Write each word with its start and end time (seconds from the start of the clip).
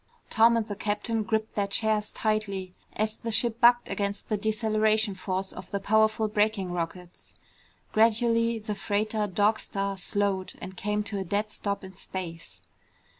Tom 0.31 0.57
and 0.57 0.65
the 0.65 0.75
captain 0.75 1.21
gripped 1.21 1.53
their 1.53 1.67
chairs 1.67 2.11
tightly 2.11 2.73
as 2.93 3.17
the 3.17 3.29
ship 3.31 3.61
bucked 3.61 3.87
against 3.87 4.29
the 4.29 4.35
deceleration 4.35 5.13
force 5.13 5.53
of 5.53 5.69
the 5.69 5.79
powerful 5.79 6.27
braking 6.27 6.71
rockets. 6.71 7.35
Gradually 7.93 8.57
the 8.57 8.73
freighter 8.73 9.27
Dog 9.27 9.59
Star 9.59 9.97
slowed 9.99 10.53
and 10.59 10.75
came 10.75 11.03
to 11.03 11.19
a 11.19 11.23
dead 11.23 11.51
stop 11.51 11.83
in 11.83 11.95
space. 11.95 12.61